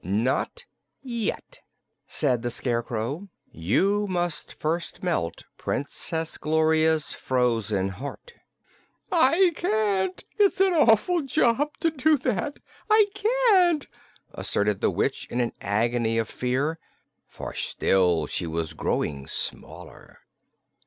"Not 0.03 0.65
yet," 1.03 1.61
said 2.07 2.41
the 2.41 2.49
Scarecrow. 2.49 3.29
"You 3.51 4.07
must 4.07 4.51
first 4.51 5.03
melt 5.03 5.43
Princess 5.59 6.39
Gloria's 6.39 7.13
frozen 7.13 7.89
heart." 7.89 8.33
"I 9.11 9.51
can't; 9.55 10.25
it's 10.39 10.59
an 10.59 10.73
awful 10.73 11.21
job 11.21 11.77
to 11.81 11.91
do 11.91 12.17
that! 12.17 12.57
I 12.89 13.05
can't," 13.13 13.85
asserted 14.33 14.81
the 14.81 14.89
witch, 14.89 15.27
in 15.29 15.39
an 15.39 15.53
agony 15.61 16.17
of 16.17 16.27
fear 16.29 16.79
for 17.27 17.53
still 17.53 18.25
she 18.25 18.47
was 18.47 18.73
growing 18.73 19.27
smaller. 19.27 20.21